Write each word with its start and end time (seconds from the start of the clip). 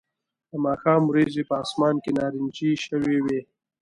د 0.49 0.51
ماښام 0.65 1.01
وریځې 1.07 1.43
په 1.49 1.53
آسمان 1.63 1.95
کې 2.03 2.11
نارنجي 2.17 2.71
شوې 2.85 3.17
وې 3.25 3.39